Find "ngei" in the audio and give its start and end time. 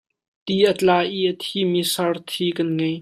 2.77-2.97